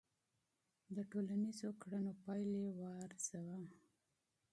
د 0.95 0.97
ټولنیزو 1.11 1.69
کړنو 1.81 2.11
پایلې 2.23 2.65
وارزوه. 2.79 3.57